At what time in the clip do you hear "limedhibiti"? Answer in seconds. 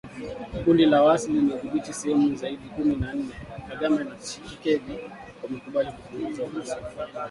1.33-1.93